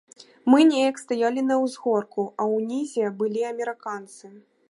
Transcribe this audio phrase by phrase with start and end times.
[0.51, 4.25] Мы неяк стаялі на ўзгорку, а ўнізе былі амерыканцы.